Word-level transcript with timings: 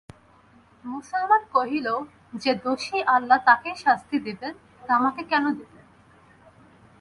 মুসলমান 0.85 1.41
কহিল, 1.53 1.87
যে 2.33 2.51
দোষী 2.55 2.97
আল্লা 3.05 3.37
তাকেই 3.47 3.75
শাস্তি 3.75 4.17
দেবেন, 4.19 4.53
আমাকে 4.89 5.21
কেন 5.23 5.45
দেবেন? 5.59 5.85